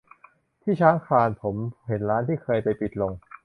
[0.61, 1.55] ที่ช้างคลานผม
[1.87, 3.11] เห็นร้านที่เคยไปปิดลง